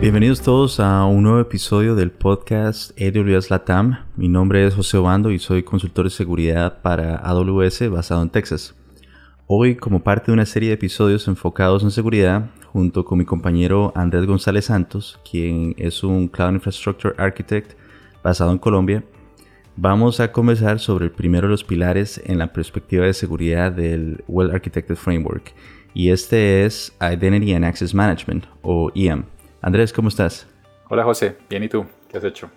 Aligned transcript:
Bienvenidos 0.00 0.42
todos 0.42 0.78
a 0.78 1.04
un 1.06 1.24
nuevo 1.24 1.40
episodio 1.40 1.96
del 1.96 2.12
podcast 2.12 2.92
AWS 3.00 3.50
Latam. 3.50 4.04
Mi 4.14 4.28
nombre 4.28 4.64
es 4.64 4.76
José 4.76 4.96
Obando 4.96 5.32
y 5.32 5.40
soy 5.40 5.64
consultor 5.64 6.04
de 6.04 6.10
seguridad 6.10 6.80
para 6.82 7.16
AWS 7.16 7.90
basado 7.90 8.22
en 8.22 8.30
Texas. 8.30 8.76
Hoy, 9.48 9.74
como 9.74 10.04
parte 10.04 10.26
de 10.26 10.34
una 10.34 10.46
serie 10.46 10.68
de 10.68 10.76
episodios 10.76 11.26
enfocados 11.26 11.82
en 11.82 11.90
seguridad, 11.90 12.48
junto 12.72 13.04
con 13.04 13.18
mi 13.18 13.24
compañero 13.24 13.92
Andrés 13.96 14.24
González 14.24 14.66
Santos, 14.66 15.18
quien 15.28 15.74
es 15.78 16.04
un 16.04 16.28
Cloud 16.28 16.52
Infrastructure 16.52 17.16
Architect 17.18 17.72
basado 18.22 18.52
en 18.52 18.58
Colombia, 18.58 19.02
vamos 19.74 20.20
a 20.20 20.30
conversar 20.30 20.78
sobre 20.78 21.06
el 21.06 21.10
primero 21.10 21.48
de 21.48 21.50
los 21.50 21.64
pilares 21.64 22.22
en 22.24 22.38
la 22.38 22.52
perspectiva 22.52 23.04
de 23.04 23.14
seguridad 23.14 23.72
del 23.72 24.22
Well 24.28 24.52
Architected 24.52 24.94
Framework, 24.94 25.52
y 25.92 26.10
este 26.10 26.64
es 26.64 26.96
Identity 27.00 27.52
and 27.54 27.64
Access 27.64 27.92
Management, 27.92 28.44
o 28.62 28.92
IAM. 28.94 29.24
Andrés, 29.60 29.92
¿cómo 29.92 30.08
estás? 30.08 30.46
Hola 30.88 31.02
José, 31.02 31.36
bien 31.50 31.64
y 31.64 31.68
tú, 31.68 31.84
¿qué 32.08 32.18
has 32.18 32.24
hecho? 32.24 32.48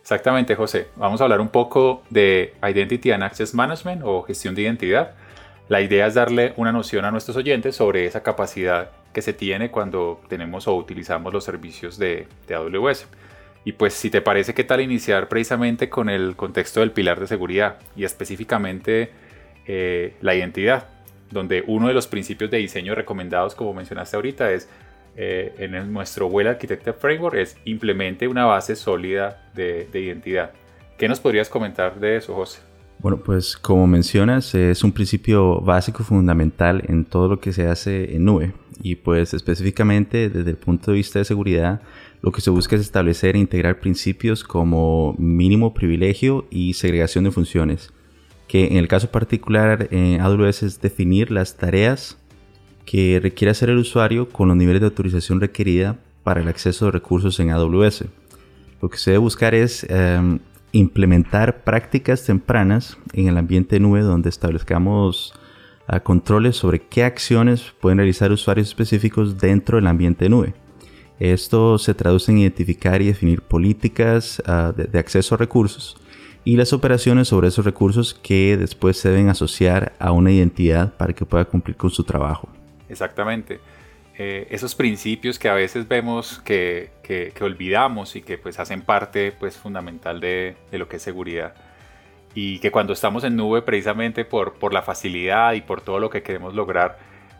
Exactamente 0.00 0.54
José, 0.54 0.88
vamos 0.96 1.20
a 1.20 1.24
hablar 1.24 1.40
un 1.40 1.48
poco 1.48 2.02
de 2.08 2.54
Identity 2.62 3.10
and 3.12 3.22
Access 3.22 3.54
Management 3.54 4.02
o 4.04 4.22
gestión 4.22 4.54
de 4.54 4.62
identidad. 4.62 5.12
La 5.68 5.82
idea 5.82 6.06
es 6.06 6.14
darle 6.14 6.54
una 6.56 6.72
noción 6.72 7.04
a 7.04 7.10
nuestros 7.10 7.36
oyentes 7.36 7.76
sobre 7.76 8.06
esa 8.06 8.22
capacidad 8.22 8.90
que 9.12 9.20
se 9.20 9.34
tiene 9.34 9.70
cuando 9.70 10.20
tenemos 10.28 10.66
o 10.66 10.74
utilizamos 10.74 11.30
los 11.32 11.44
servicios 11.44 11.98
de, 11.98 12.26
AWS. 12.48 13.06
Y 13.66 13.72
pues 13.72 13.92
si 13.92 14.08
te 14.08 14.22
parece, 14.22 14.54
¿qué 14.54 14.64
tal 14.64 14.80
iniciar 14.80 15.28
precisamente 15.28 15.90
con 15.90 16.08
el 16.08 16.36
contexto 16.36 16.80
del 16.80 16.92
pilar 16.92 17.20
de 17.20 17.26
seguridad 17.26 17.78
y 17.96 18.04
específicamente 18.04 19.10
eh, 19.66 20.16
la 20.22 20.34
identidad? 20.34 20.88
Donde 21.30 21.64
uno 21.66 21.88
de 21.88 21.94
los 21.94 22.06
principios 22.06 22.50
de 22.50 22.58
diseño 22.58 22.94
recomendados, 22.94 23.54
como 23.54 23.72
mencionaste 23.74 24.16
ahorita, 24.16 24.52
es 24.52 24.68
eh, 25.16 25.54
en 25.58 25.92
nuestro 25.92 26.26
Well 26.26 26.48
Architected 26.48 26.94
Framework 26.94 27.36
es 27.36 27.56
implemente 27.64 28.26
una 28.26 28.44
base 28.44 28.74
sólida 28.74 29.50
de, 29.54 29.88
identidad. 29.92 30.52
¿Qué 30.98 31.08
nos 31.08 31.20
podrías 31.20 31.48
comentar 31.48 31.98
de 31.98 32.16
eso, 32.16 32.34
José? 32.34 32.60
Bueno, 32.98 33.18
pues 33.18 33.56
como 33.56 33.86
mencionas, 33.86 34.54
es 34.54 34.82
un 34.82 34.92
principio 34.92 35.60
básico 35.60 36.04
fundamental 36.04 36.82
en 36.88 37.04
todo 37.04 37.28
lo 37.28 37.40
que 37.40 37.52
se 37.52 37.66
hace 37.66 38.16
en 38.16 38.24
nube. 38.24 38.52
Y 38.82 38.96
pues 38.96 39.34
específicamente 39.34 40.30
desde 40.30 40.50
el 40.50 40.56
punto 40.56 40.90
de 40.90 40.96
vista 40.96 41.18
de 41.18 41.24
seguridad, 41.24 41.80
lo 42.22 42.32
que 42.32 42.40
se 42.40 42.50
busca 42.50 42.74
es 42.74 42.82
establecer 42.82 43.36
e 43.36 43.38
integrar 43.38 43.78
principios 43.78 44.42
como 44.42 45.14
mínimo 45.18 45.74
privilegio 45.74 46.46
y 46.50 46.74
segregación 46.74 47.24
de 47.24 47.30
funciones, 47.30 47.92
que 48.48 48.68
en 48.68 48.78
el 48.78 48.88
caso 48.88 49.10
particular 49.10 49.88
en 49.90 50.20
AWS 50.20 50.62
es 50.62 50.80
definir 50.80 51.30
las 51.30 51.56
tareas 51.56 52.18
que 52.84 53.20
requiere 53.22 53.50
hacer 53.50 53.70
el 53.70 53.78
usuario 53.78 54.28
con 54.28 54.48
los 54.48 54.56
niveles 54.56 54.80
de 54.80 54.86
autorización 54.86 55.40
requerida 55.40 55.98
para 56.22 56.40
el 56.40 56.48
acceso 56.48 56.86
de 56.86 56.90
recursos 56.92 57.38
en 57.40 57.50
AWS. 57.50 58.04
Lo 58.80 58.88
que 58.88 58.98
se 58.98 59.12
debe 59.12 59.18
buscar 59.18 59.54
es 59.54 59.86
em, 59.88 60.38
implementar 60.72 61.64
prácticas 61.64 62.24
tempranas 62.24 62.98
en 63.12 63.28
el 63.28 63.38
ambiente 63.38 63.80
nube 63.80 64.00
donde 64.00 64.28
establezcamos 64.28 65.32
ah, 65.86 66.00
controles 66.00 66.56
sobre 66.56 66.80
qué 66.80 67.04
acciones 67.04 67.72
pueden 67.80 67.98
realizar 67.98 68.32
usuarios 68.32 68.68
específicos 68.68 69.38
dentro 69.38 69.76
del 69.76 69.86
ambiente 69.86 70.28
nube. 70.28 70.54
Esto 71.20 71.78
se 71.78 71.94
traduce 71.94 72.32
en 72.32 72.38
identificar 72.38 73.00
y 73.00 73.06
definir 73.06 73.40
políticas 73.40 74.42
ah, 74.46 74.72
de 74.76 74.98
acceso 74.98 75.34
a 75.34 75.38
recursos 75.38 75.96
y 76.44 76.56
las 76.56 76.72
operaciones 76.72 77.28
sobre 77.28 77.48
esos 77.48 77.64
recursos 77.64 78.14
que 78.14 78.56
después 78.56 78.98
se 78.98 79.08
deben 79.08 79.30
asociar 79.30 79.94
a 79.98 80.12
una 80.12 80.30
identidad 80.30 80.94
para 80.96 81.14
que 81.14 81.24
pueda 81.24 81.46
cumplir 81.46 81.76
con 81.76 81.90
su 81.90 82.04
trabajo. 82.04 82.48
Exactamente. 82.94 83.60
Eh, 84.16 84.46
esos 84.50 84.76
principios 84.76 85.40
que 85.40 85.48
a 85.48 85.54
veces 85.54 85.88
vemos 85.88 86.40
que, 86.44 86.90
que, 87.02 87.32
olvidamos 87.40 88.14
y 88.14 88.22
que 88.22 88.38
pues 88.38 88.60
hacen 88.60 88.82
parte 88.82 89.32
pues 89.32 89.56
fundamental 89.56 90.20
de, 90.20 90.54
de, 90.70 90.78
lo 90.78 90.88
que 90.88 90.96
es 90.96 91.02
seguridad. 91.02 91.54
Y 92.34 92.60
que 92.60 92.70
cuando 92.70 92.92
estamos 92.92 93.24
en 93.24 93.36
nube 93.36 93.62
precisamente 93.62 94.24
por, 94.24 94.54
por 94.54 94.72
la 94.72 94.82
facilidad 94.82 95.54
y 95.54 95.62
por 95.62 95.80
todo 95.80 95.98
lo 95.98 96.10
que 96.10 96.22
queremos 96.22 96.54
lograr, 96.54 96.98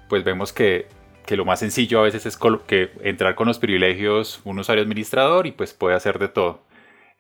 pues 0.09 0.25
vemos 0.25 0.53
que, 0.53 0.89
que 1.27 1.37
lo 1.37 1.45
más 1.45 1.61
sencillo 1.61 2.01
a 2.01 2.03
veces 2.03 2.27
es 2.27 2.37
que 2.67 2.91
entrar 3.03 3.37
con 3.37 3.47
los 3.47 3.61
privilegios 3.61 4.41
un 4.45 4.59
usuario 4.59 4.83
administrador 4.83 5.47
y 5.47 5.53
pues 5.53 5.75
puede 5.75 5.95
hacer 5.95 6.19
de 6.19 6.29
todo. 6.29 6.63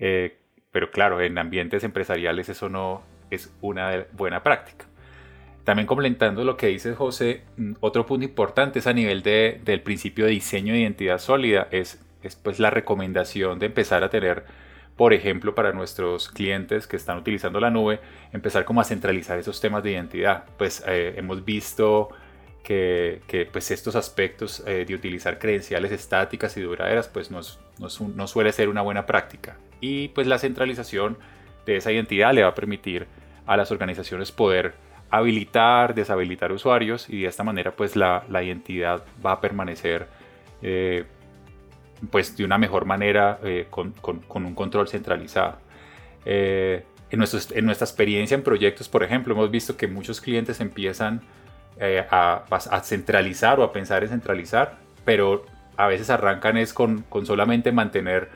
Eh, 0.00 0.37
pero 0.72 0.91
claro, 0.91 1.20
en 1.20 1.38
ambientes 1.38 1.84
empresariales 1.84 2.48
eso 2.48 2.69
no 2.69 3.03
es 3.31 3.53
una 3.60 4.06
buena 4.12 4.42
práctica. 4.42 4.87
También 5.64 5.86
complementando 5.86 6.44
lo 6.44 6.56
que 6.58 6.66
dice 6.69 6.94
José, 6.94 7.42
mm, 7.56 7.72
otro 7.80 8.04
punto 8.04 8.25
importante 8.25 8.78
es 8.78 8.86
a 8.86 8.92
nivel 8.92 9.22
de, 9.22 9.60
del 9.64 9.80
principio 9.80 10.26
de 10.26 10.32
diseño 10.32 10.75
de 10.75 10.80
identidad 10.80 11.19
sólida, 11.19 11.69
es, 11.70 12.02
es 12.22 12.36
pues 12.36 12.58
la 12.58 12.70
recomendación 12.70 13.58
de 13.58 13.66
empezar 13.66 14.04
a 14.04 14.10
tener, 14.10 14.44
por 14.97 15.14
ejemplo, 15.14 15.54
para 15.54 15.72
nuestros 15.72 16.28
clientes 16.28 16.86
que 16.86 16.97
están 16.97 17.16
utilizando 17.16 17.60
la 17.60 17.70
nube, 17.70 18.00
empezar 18.32 18.66
como 18.66 18.82
a 18.82 18.84
centralizar 18.84 19.38
esos 19.38 19.58
temas 19.60 19.82
de 19.82 19.92
identidad. 19.92 20.44
Pues 20.58 20.84
eh, 20.86 21.14
hemos 21.16 21.44
visto 21.47 22.10
que, 22.62 23.22
que, 23.26 23.46
pues 23.46 23.70
estos 23.70 23.96
aspectos 23.96 24.62
eh, 24.66 24.84
de 24.86 24.94
utilizar 24.94 25.38
credenciales 25.38 25.92
estáticas 25.92 26.56
y 26.56 26.60
duraderas 26.60 27.08
pues 27.08 27.31
no, 27.31 27.41
no, 27.78 27.88
no 28.14 28.26
suele 28.26 28.52
ser 28.52 28.69
una 28.69 28.82
buena 28.82 29.06
práctica. 29.06 29.56
Y 29.81 30.08
pues 30.08 30.26
la 30.26 30.38
centralización 30.38 31.16
de 31.64 31.76
esa 31.76 31.91
identidad 31.91 32.34
le 32.34 32.42
va 32.42 32.48
a 32.48 32.54
permitir 32.54 33.06
a 33.46 33.56
las 33.56 33.70
organizaciones 33.70 34.31
poder 34.32 34.75
habilitar, 35.10 35.94
deshabilitar 35.94 36.53
usuarios 36.53 37.09
y 37.09 37.22
de 37.22 37.28
esta 37.28 37.44
manera 37.44 37.75
pues 37.76 37.97
la, 37.97 38.25
identidad 38.31 39.04
va 39.25 39.32
a 39.32 39.41
permanecer 39.41 40.09
eh, 40.62 41.04
pues 42.10 42.37
de 42.37 42.44
una 42.44 42.59
mejor 42.59 42.84
manera 42.84 43.38
eh, 43.44 43.66
con, 43.70 43.94
un 44.28 44.54
control 44.54 44.88
centralizado. 44.88 45.59
Eh, 46.25 46.84
en, 47.10 47.22
en, 47.22 47.66
nuestra 47.66 47.84
experiencia 47.84 48.34
en 48.34 48.43
proyectos, 48.43 48.88
por 48.88 49.04
ejemplo, 49.04 49.34
hemos 49.34 49.50
visto 49.50 49.76
que 49.76 49.87
muchos 49.87 50.20
clientes 50.20 50.60
empiezan 50.60 51.22
a, 52.10 52.44
a, 52.50 52.81
centralizar 52.81 53.60
o 53.60 53.62
a 53.62 53.72
pensar 53.72 54.03
en 54.03 54.10
centralizar, 54.10 54.78
pero 55.04 55.44
a 55.76 55.87
veces 55.87 56.10
arrancan 56.10 56.56
es 56.56 56.72
con, 56.72 57.03
con 57.03 57.26
solamente 57.26 57.72
mantener 57.72 58.31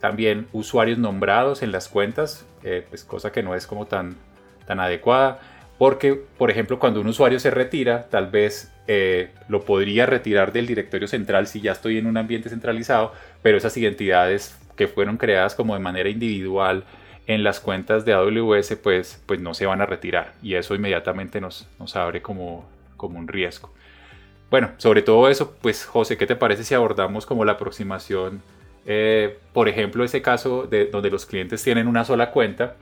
también 0.00 0.46
usuarios 0.52 0.98
nombrados 0.98 1.62
en 1.62 1.72
las 1.72 1.88
cuentas, 1.88 2.46
pues 2.88 3.04
cosa 3.04 3.32
que 3.32 3.42
no 3.42 3.54
es 3.54 3.66
como 3.66 3.86
tan, 3.86 4.16
tan 4.66 4.80
adecuada 4.80 5.40
porque, 5.78 6.14
por 6.14 6.50
ejemplo, 6.50 6.78
cuando 6.78 7.00
un 7.00 7.06
usuario 7.06 7.38
se 7.38 7.50
retira, 7.50 8.08
tal 8.10 8.26
vez 8.26 8.72
eh, 8.88 9.30
lo 9.48 9.64
podría 9.64 10.06
retirar 10.06 10.52
del 10.52 10.66
directorio 10.66 11.06
central 11.06 11.46
si 11.46 11.60
ya 11.60 11.72
estoy 11.72 11.98
en 11.98 12.06
un 12.06 12.16
ambiente 12.16 12.50
centralizado, 12.50 13.12
pero 13.42 13.56
esas 13.56 13.76
identidades 13.76 14.58
que 14.76 14.88
fueron 14.88 15.16
creadas 15.16 15.54
como 15.54 15.74
de 15.74 15.80
manera 15.80 16.08
individual 16.08 16.84
en 17.28 17.44
las 17.44 17.60
cuentas 17.60 18.04
de 18.04 18.14
AWS, 18.14 18.76
pues, 18.82 19.22
pues 19.26 19.40
no 19.40 19.54
se 19.54 19.66
van 19.66 19.80
a 19.80 19.86
retirar. 19.86 20.32
Y 20.42 20.54
eso 20.54 20.74
inmediatamente 20.74 21.40
nos, 21.40 21.68
nos 21.78 21.94
abre 21.94 22.22
como, 22.22 22.66
como 22.96 23.18
un 23.18 23.28
riesgo. 23.28 23.70
Bueno, 24.50 24.70
sobre 24.78 25.02
todo 25.02 25.28
eso, 25.28 25.54
pues 25.60 25.84
José, 25.84 26.16
¿qué 26.16 26.26
te 26.26 26.36
parece 26.36 26.64
si 26.64 26.74
abordamos 26.74 27.26
como 27.26 27.44
la 27.44 27.52
aproximación, 27.52 28.40
eh, 28.86 29.36
por 29.52 29.68
ejemplo, 29.68 30.02
ese 30.04 30.22
caso 30.22 30.66
de 30.66 30.86
donde 30.86 31.10
los 31.10 31.26
clientes 31.26 31.62
tienen 31.62 31.86
una 31.86 32.04
sola 32.04 32.30
cuenta? 32.30 32.76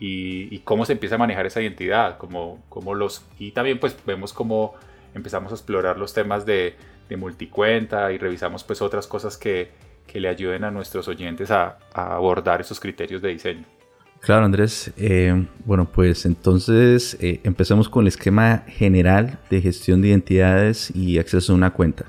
Y, 0.00 0.58
cómo 0.60 0.84
se 0.84 0.92
empieza 0.92 1.16
a 1.16 1.18
manejar 1.18 1.46
esa 1.46 1.60
identidad, 1.60 2.18
como, 2.18 2.62
como 2.68 2.94
los, 2.94 3.24
y 3.38 3.50
también 3.52 3.78
pues 3.80 3.96
vemos 4.06 4.32
cómo 4.32 4.74
empezamos 5.14 5.52
a 5.52 5.54
explorar 5.54 5.98
los 5.98 6.12
temas 6.14 6.46
de, 6.46 6.76
de 7.08 7.16
multicuenta 7.16 8.12
y 8.12 8.18
revisamos 8.18 8.64
pues 8.64 8.82
otras 8.82 9.06
cosas 9.06 9.36
que, 9.36 9.70
que 10.06 10.20
le 10.20 10.28
ayuden 10.28 10.64
a 10.64 10.70
nuestros 10.70 11.08
oyentes 11.08 11.50
a, 11.50 11.78
a, 11.92 12.14
abordar 12.14 12.60
esos 12.60 12.78
criterios 12.78 13.22
de 13.22 13.30
diseño. 13.30 13.64
Claro, 14.20 14.44
Andrés. 14.44 14.92
Eh, 14.96 15.46
bueno, 15.64 15.90
pues 15.90 16.26
entonces 16.26 17.16
eh, 17.20 17.40
empecemos 17.44 17.88
con 17.88 18.02
el 18.02 18.08
esquema 18.08 18.64
general 18.66 19.38
de 19.48 19.60
gestión 19.60 20.02
de 20.02 20.08
identidades 20.08 20.94
y 20.94 21.18
acceso 21.18 21.52
a 21.52 21.56
una 21.56 21.72
cuenta. 21.72 22.06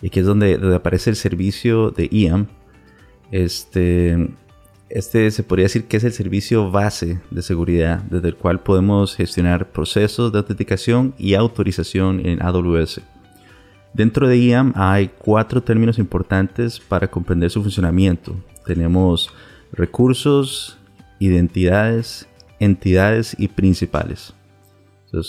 Y 0.00 0.08
aquí 0.08 0.20
es 0.20 0.26
donde, 0.26 0.56
donde 0.56 0.76
aparece 0.76 1.10
el 1.10 1.16
servicio 1.16 1.90
de 1.90 2.08
IAM. 2.10 2.48
Este, 3.30 4.28
este 4.88 5.30
se 5.30 5.42
podría 5.42 5.64
decir 5.64 5.86
que 5.86 5.96
es 5.96 6.04
el 6.04 6.12
servicio 6.12 6.70
base 6.70 7.20
de 7.30 7.42
seguridad 7.42 8.02
desde 8.02 8.28
el 8.28 8.36
cual 8.36 8.62
podemos 8.62 9.16
gestionar 9.16 9.70
procesos 9.70 10.32
de 10.32 10.38
autenticación 10.38 11.14
y 11.18 11.34
autorización 11.34 12.24
en 12.24 12.42
AWS. 12.42 13.00
Dentro 13.94 14.28
de 14.28 14.38
IAM 14.38 14.72
hay 14.76 15.10
cuatro 15.18 15.62
términos 15.62 15.98
importantes 15.98 16.78
para 16.78 17.10
comprender 17.10 17.50
su 17.50 17.62
funcionamiento. 17.62 18.36
Tenemos 18.64 19.32
recursos, 19.72 20.76
identidades, 21.18 22.28
entidades 22.60 23.34
y 23.38 23.48
principales. 23.48 24.34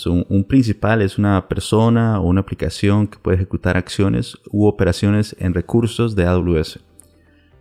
Un, 0.06 0.44
principal 0.44 1.00
es 1.00 1.16
una 1.18 1.48
persona 1.48 2.20
o 2.20 2.26
una 2.26 2.42
aplicación 2.42 3.06
que 3.06 3.18
puede 3.18 3.36
ejecutar 3.36 3.76
acciones 3.76 4.36
u 4.50 4.66
operaciones 4.66 5.34
en 5.38 5.54
recursos 5.54 6.14
de 6.14 6.26
AWS. 6.26 6.80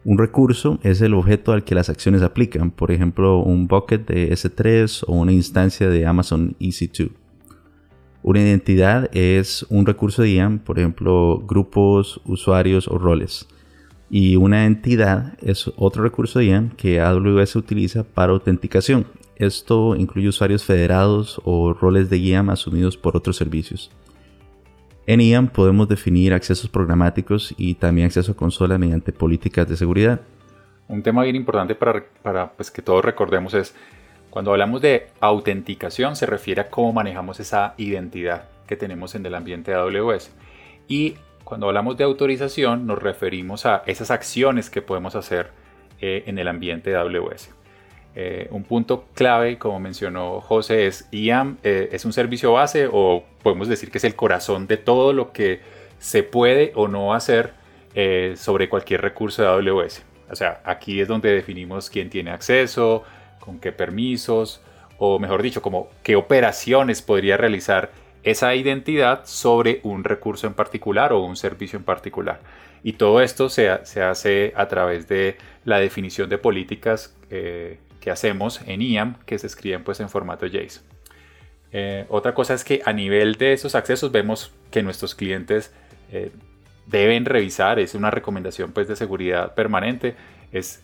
Un 0.07 0.17
recurso 0.17 0.79
es 0.83 1.01
el 1.01 1.13
objeto 1.13 1.51
al 1.51 1.65
que 1.65 1.75
las 1.75 1.89
acciones 1.89 2.21
aplican, 2.21 2.71
por 2.71 2.91
ejemplo, 2.91 3.39
un 3.39 3.67
bucket 3.67 4.07
de 4.07 4.31
S3 4.31 5.03
o 5.05 5.11
una 5.11 5.33
instancia 5.33 5.89
de 5.89 6.05
Amazon 6.05 6.55
EC2. 6.61 7.11
Una 8.23 8.39
identidad 8.39 9.09
es 9.13 9.65
un 9.67 9.85
recurso 9.85 10.21
de 10.21 10.31
IAM, 10.31 10.59
por 10.59 10.79
ejemplo, 10.79 11.43
grupos, 11.45 12.21
usuarios 12.23 12.87
o 12.87 12.97
roles. 12.97 13.49
Y 14.09 14.37
una 14.37 14.65
entidad 14.65 15.37
es 15.41 15.69
otro 15.75 16.03
recurso 16.03 16.39
de 16.39 16.45
IAM 16.45 16.69
que 16.69 17.01
AWS 17.01 17.57
utiliza 17.57 18.05
para 18.05 18.31
autenticación. 18.31 19.07
Esto 19.35 19.93
incluye 19.97 20.29
usuarios 20.29 20.63
federados 20.63 21.41
o 21.43 21.73
roles 21.73 22.09
de 22.09 22.17
IAM 22.19 22.49
asumidos 22.49 22.95
por 22.95 23.17
otros 23.17 23.35
servicios. 23.35 23.91
En 25.09 25.21
IAM 25.21 25.47
podemos 25.47 25.87
definir 25.87 26.33
accesos 26.33 26.69
programáticos 26.69 27.55
y 27.57 27.75
también 27.75 28.07
acceso 28.07 28.33
a 28.33 28.35
consola 28.35 28.77
mediante 28.77 29.13
políticas 29.13 29.67
de 29.69 29.77
seguridad. 29.77 30.19
Un 30.89 31.01
tema 31.01 31.23
bien 31.23 31.37
importante 31.37 31.75
para, 31.75 32.03
para 32.21 32.51
pues, 32.51 32.69
que 32.69 32.81
todos 32.81 33.05
recordemos 33.05 33.53
es, 33.53 33.73
cuando 34.29 34.51
hablamos 34.51 34.81
de 34.81 35.07
autenticación 35.21 36.17
se 36.17 36.25
refiere 36.25 36.59
a 36.59 36.69
cómo 36.69 36.91
manejamos 36.91 37.39
esa 37.39 37.73
identidad 37.77 38.49
que 38.67 38.75
tenemos 38.75 39.15
en 39.15 39.25
el 39.25 39.33
ambiente 39.33 39.71
de 39.71 39.77
AWS. 39.77 40.29
Y 40.89 41.15
cuando 41.45 41.67
hablamos 41.67 41.95
de 41.95 42.03
autorización 42.03 42.85
nos 42.85 43.01
referimos 43.01 43.65
a 43.65 43.83
esas 43.85 44.11
acciones 44.11 44.69
que 44.69 44.81
podemos 44.81 45.15
hacer 45.15 45.51
eh, 46.01 46.25
en 46.27 46.37
el 46.37 46.49
ambiente 46.49 46.89
de 46.89 46.97
AWS. 46.97 47.56
Eh, 48.19 48.47
un 48.49 48.63
punto 48.63 49.05
clave, 49.13 49.59
como 49.59 49.79
mencionó 49.79 50.41
José, 50.41 50.87
es 50.87 51.07
IAM 51.11 51.59
eh, 51.61 51.89
es 51.91 52.03
un 52.03 52.13
servicio 52.13 52.51
base 52.51 52.89
o 52.91 53.23
podemos 53.43 53.67
decir 53.67 53.91
que 53.91 53.99
es 53.99 54.03
el 54.05 54.15
corazón 54.15 54.65
de 54.65 54.77
todo 54.77 55.13
lo 55.13 55.31
que 55.31 55.61
se 55.99 56.23
puede 56.23 56.71
o 56.73 56.87
no 56.87 57.13
hacer 57.13 57.53
eh, 57.93 58.33
sobre 58.35 58.69
cualquier 58.69 59.01
recurso 59.01 59.43
de 59.43 59.49
AWS. 59.49 60.01
O 60.31 60.35
sea, 60.35 60.61
aquí 60.63 60.99
es 60.99 61.07
donde 61.07 61.31
definimos 61.31 61.91
quién 61.91 62.09
tiene 62.09 62.31
acceso, 62.31 63.03
con 63.39 63.59
qué 63.59 63.71
permisos, 63.71 64.61
o 64.97 65.19
mejor 65.19 65.43
dicho, 65.43 65.61
como 65.61 65.91
qué 66.01 66.15
operaciones 66.15 67.03
podría 67.03 67.37
realizar 67.37 67.91
esa 68.23 68.55
identidad 68.55 69.25
sobre 69.25 69.79
un 69.83 70.03
recurso 70.03 70.47
en 70.47 70.55
particular 70.55 71.13
o 71.13 71.19
un 71.19 71.35
servicio 71.35 71.77
en 71.77 71.85
particular. 71.85 72.39
Y 72.81 72.93
todo 72.93 73.21
esto 73.21 73.47
se, 73.47 73.69
se 73.85 74.01
hace 74.01 74.53
a 74.55 74.67
través 74.67 75.07
de 75.07 75.37
la 75.65 75.77
definición 75.77 76.29
de 76.29 76.39
políticas 76.39 77.15
que 78.07 78.11
hacemos 78.11 78.61
en 78.65 78.81
IAM 78.81 79.15
que 79.25 79.37
se 79.37 79.47
escriben 79.47 79.83
pues 79.83 79.99
en 79.99 80.07
formato 80.07 80.45
JSON. 80.47 80.81
Eh, 81.73 82.05
otra 82.07 82.33
cosa 82.33 82.53
es 82.53 82.63
que 82.63 82.81
a 82.85 82.93
nivel 82.93 83.35
de 83.35 83.51
esos 83.51 83.75
accesos 83.75 84.13
vemos 84.13 84.53
que 84.71 84.81
nuestros 84.81 85.13
clientes 85.13 85.73
eh, 86.13 86.31
deben 86.85 87.25
revisar, 87.25 87.79
es 87.79 87.95
una 87.95 88.09
recomendación 88.09 88.71
pues 88.71 88.87
de 88.87 88.95
seguridad 88.95 89.55
permanente, 89.55 90.15
es 90.53 90.81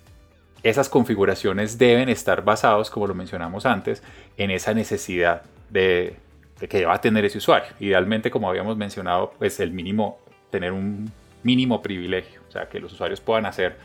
esas 0.63 0.89
configuraciones 0.89 1.77
deben 1.77 2.09
estar 2.09 2.43
basados, 2.43 2.89
como 2.89 3.07
lo 3.07 3.15
mencionamos 3.15 3.65
antes, 3.65 4.03
en 4.35 4.51
esa 4.51 4.73
necesidad 4.73 5.43
de, 5.69 6.17
de 6.59 6.67
que 6.67 6.83
va 6.83 6.95
a 6.95 6.99
tener 6.99 7.23
ese 7.23 7.37
usuario. 7.37 7.69
Idealmente, 7.79 8.31
como 8.31 8.49
habíamos 8.49 8.75
mencionado, 8.75 9.31
pues 9.39 9.61
el 9.61 9.71
mínimo, 9.71 10.19
tener 10.51 10.73
un 10.73 11.09
mínimo 11.41 11.81
privilegio, 11.81 12.41
o 12.49 12.51
sea, 12.51 12.67
que 12.67 12.81
los 12.81 12.91
usuarios 12.91 13.21
puedan 13.21 13.45
hacer 13.45 13.77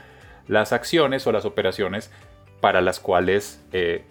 las 0.48 0.72
acciones 0.72 1.24
o 1.28 1.30
las 1.30 1.44
operaciones 1.44 2.10
para 2.60 2.80
las 2.80 3.00
cuales 3.00 3.62
eh, 3.72 4.04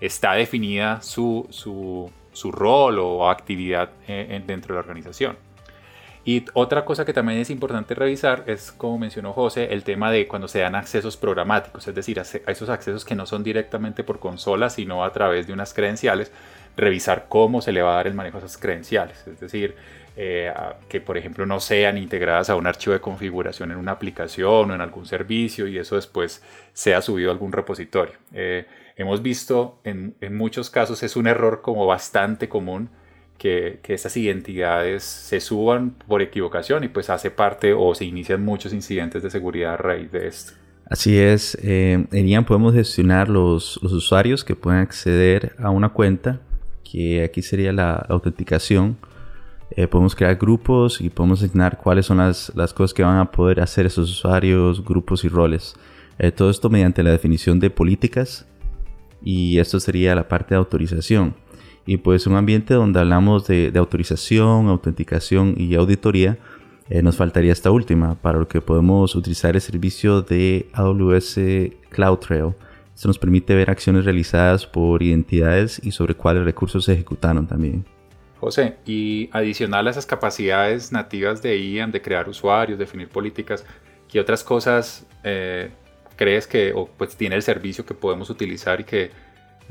está 0.00 0.34
definida 0.34 1.00
su, 1.02 1.46
su, 1.50 2.10
rol 2.52 2.98
o 2.98 3.30
actividad 3.30 3.90
eh, 4.08 4.42
dentro 4.46 4.74
de 4.74 4.74
la 4.74 4.80
organización. 4.80 5.36
Y 6.26 6.46
otra 6.54 6.86
cosa 6.86 7.04
que 7.04 7.12
también 7.12 7.38
es 7.38 7.50
importante 7.50 7.94
revisar 7.94 8.44
es, 8.46 8.72
como 8.72 8.98
mencionó 8.98 9.34
José, 9.34 9.74
el 9.74 9.84
tema 9.84 10.10
de 10.10 10.26
cuando 10.26 10.48
se 10.48 10.60
dan 10.60 10.74
accesos 10.74 11.18
programáticos, 11.18 11.86
es 11.86 11.94
decir, 11.94 12.18
a 12.18 12.22
esos 12.50 12.70
accesos 12.70 13.04
que 13.04 13.14
no 13.14 13.26
son 13.26 13.44
directamente 13.44 14.04
por 14.04 14.20
consola, 14.20 14.70
sino 14.70 15.04
a 15.04 15.12
través 15.12 15.46
de 15.46 15.52
unas 15.52 15.74
credenciales, 15.74 16.32
revisar 16.76 17.26
cómo 17.28 17.60
se 17.60 17.72
le 17.72 17.82
va 17.82 17.92
a 17.92 17.96
dar 17.96 18.06
el 18.06 18.14
manejo 18.14 18.38
a 18.38 18.40
esas 18.40 18.58
credenciales. 18.58 19.26
Es 19.26 19.40
decir, 19.40 19.74
eh, 20.16 20.52
que 20.88 21.00
por 21.00 21.18
ejemplo 21.18 21.44
no 21.44 21.58
sean 21.58 21.98
integradas 21.98 22.48
a 22.48 22.54
un 22.54 22.68
archivo 22.68 22.92
de 22.92 23.00
configuración 23.00 23.72
en 23.72 23.78
una 23.78 23.92
aplicación 23.92 24.70
o 24.70 24.74
en 24.74 24.80
algún 24.80 25.06
servicio 25.06 25.66
y 25.66 25.76
eso 25.76 25.96
después 25.96 26.40
sea 26.72 27.02
subido 27.02 27.30
a 27.30 27.32
algún 27.32 27.50
repositorio. 27.50 28.14
Eh, 28.32 28.64
hemos 28.96 29.22
visto 29.22 29.80
en, 29.82 30.14
muchos 30.30 30.70
casos 30.70 31.02
es 31.02 31.16
un 31.16 31.26
error 31.26 31.62
como 31.62 31.84
bastante 31.86 32.48
común 32.48 32.90
que, 33.38 33.80
que 33.82 33.94
esas 33.94 34.16
identidades 34.16 35.02
se 35.02 35.40
suban 35.40 35.90
por 36.06 36.22
equivocación 36.22 36.84
y 36.84 36.88
pues 36.88 37.10
hace 37.10 37.32
parte 37.32 37.72
o 37.72 37.92
se 37.96 38.04
inician 38.04 38.44
muchos 38.44 38.72
incidentes 38.72 39.20
de 39.22 39.30
seguridad 39.30 39.74
a 39.74 39.76
raíz 39.78 40.12
de 40.12 40.28
esto. 40.28 40.52
Así 40.86 41.18
es, 41.18 41.56
eh, 41.62 42.06
en 42.12 42.28
IAM 42.28 42.44
podemos 42.44 42.74
gestionar 42.74 43.28
los, 43.28 43.80
los, 43.82 43.92
usuarios 43.92 44.44
que 44.44 44.54
pueden 44.54 44.80
acceder 44.80 45.56
a 45.58 45.70
una 45.70 45.88
cuenta, 45.88 46.40
que 46.84 47.24
aquí 47.24 47.42
sería 47.42 47.72
la 47.72 47.94
autenticación 47.94 48.96
eh, 49.76 49.88
podemos 49.88 50.14
crear 50.14 50.36
grupos 50.36 51.00
y 51.00 51.10
podemos 51.10 51.42
asignar 51.42 51.78
cuáles 51.78 52.06
son 52.06 52.18
las, 52.18 52.52
las, 52.54 52.72
cosas 52.72 52.94
que 52.94 53.02
van 53.02 53.18
a 53.18 53.30
poder 53.30 53.60
hacer 53.60 53.86
esos 53.86 54.10
usuarios, 54.10 54.84
grupos 54.84 55.24
y 55.24 55.28
roles. 55.28 55.74
Eh, 56.18 56.30
todo 56.30 56.50
esto 56.50 56.70
mediante 56.70 57.02
la 57.02 57.10
definición 57.10 57.58
de 57.58 57.70
políticas 57.70 58.46
y 59.22 59.58
esto 59.58 59.80
sería 59.80 60.14
la 60.14 60.28
parte 60.28 60.54
de 60.54 60.58
autorización. 60.58 61.34
Y 61.86 61.96
pues 61.96 62.26
un 62.26 62.36
ambiente 62.36 62.74
donde 62.74 63.00
hablamos 63.00 63.46
de, 63.46 63.72
autorización, 63.74 64.68
autenticación 64.68 65.54
y 65.58 65.74
auditoría, 65.74 66.38
eh, 66.88 67.02
nos 67.02 67.16
faltaría 67.16 67.52
esta 67.52 67.70
última, 67.70 68.14
para 68.14 68.38
lo 68.38 68.46
que 68.46 68.60
podemos 68.60 69.16
utilizar 69.16 69.56
el 69.56 69.60
servicio 69.60 70.22
de 70.22 70.68
AWS 70.72 71.40
CloudTrail. 71.90 72.54
Esto 72.94 73.08
nos 73.08 73.18
permite 73.18 73.54
ver 73.54 73.70
acciones 73.70 74.04
realizadas 74.04 74.66
por 74.66 75.02
identidades 75.02 75.80
y 75.84 75.90
sobre 75.90 76.14
cuáles 76.14 76.44
recursos 76.44 76.84
se 76.84 76.92
ejecutaron 76.92 77.46
también. 77.46 77.84
José, 78.38 78.76
y 78.84 79.30
adicional 79.32 79.86
a 79.86 79.90
esas 79.90 80.06
capacidades 80.06 80.92
nativas 80.92 81.42
de 81.42 81.58
IAM, 81.58 81.90
de 81.90 82.02
crear 82.02 82.28
usuarios, 82.28 82.78
definir 82.78 83.08
políticas, 83.08 83.64
¿qué 84.08 84.20
otras 84.20 84.44
cosas 84.44 85.06
eh, 85.22 85.70
crees 86.16 86.46
que 86.46 86.72
o, 86.74 86.86
pues, 86.86 87.16
tiene 87.16 87.36
el 87.36 87.42
servicio 87.42 87.84
que 87.86 87.94
podemos 87.94 88.30
utilizar 88.30 88.80
y 88.80 88.84
que, 88.84 89.10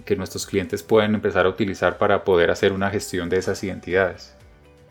que, 0.06 0.16
nuestros 0.16 0.46
clientes 0.46 0.82
pueden 0.84 1.14
empezar 1.16 1.46
a 1.46 1.50
utilizar 1.50 1.98
para 1.98 2.24
poder 2.24 2.50
hacer 2.50 2.74
una 2.74 2.90
gestión 2.90 3.30
de 3.30 3.38
esas 3.38 3.64
identidades? 3.64 4.36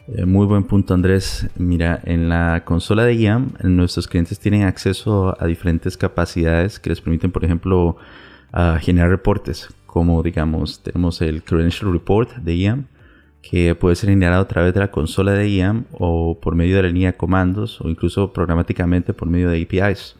Eh, 0.08 0.26
muy 0.26 0.46
buen 0.46 0.64
punto 0.64 0.94
Andrés. 0.94 1.48
Mira, 1.56 2.00
en 2.04 2.28
la 2.28 2.64
consola 2.64 3.04
de 3.04 3.14
IAM 3.14 3.52
nuestros 3.62 4.08
clientes 4.08 4.38
tienen 4.38 4.62
acceso 4.62 5.36
a 5.40 5.46
diferentes 5.46 5.96
capacidades 5.96 6.78
que 6.80 6.90
les 6.90 7.00
permiten, 7.00 7.30
por 7.30 7.44
ejemplo, 7.44 7.96
generar 8.80 9.08
reportes, 9.08 9.68
como 9.86 10.22
digamos, 10.22 10.82
tenemos 10.82 11.22
el 11.22 11.42
Credential 11.42 11.92
Report 11.92 12.36
de 12.36 12.56
IAM, 12.56 12.86
que 13.42 13.74
puede 13.74 13.96
ser 13.96 14.10
generado 14.10 14.42
a 14.42 14.48
través 14.48 14.72
de 14.74 14.80
la 14.80 14.90
consola 14.90 15.32
de 15.32 15.48
IAM 15.48 15.84
o 15.92 16.38
por 16.40 16.54
medio 16.54 16.76
de 16.76 16.82
la 16.82 16.88
línea 16.88 17.12
de 17.12 17.16
comandos 17.16 17.80
o 17.80 17.88
incluso 17.88 18.32
programáticamente 18.32 19.12
por 19.12 19.28
medio 19.28 19.50
de 19.50 19.62
APIs. 19.62 20.16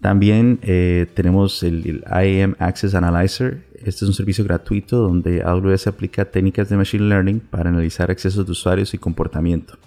También 0.00 0.58
eh, 0.62 1.06
tenemos 1.14 1.62
el, 1.62 2.04
IAM 2.06 2.54
Access 2.58 2.94
Analyzer. 2.94 3.65
Este 3.84 4.04
es 4.04 4.08
un 4.08 4.14
servicio 4.14 4.44
gratuito 4.44 4.98
donde 4.98 5.42
AWS 5.42 5.86
aplica 5.86 6.24
técnicas 6.24 6.68
de 6.68 6.76
Machine 6.76 7.08
Learning 7.08 7.40
para 7.40 7.70
analizar 7.70 8.10
accesos 8.10 8.46
de 8.46 8.52
usuarios 8.52 8.94
y 8.94 8.98
comportamiento. 8.98 9.78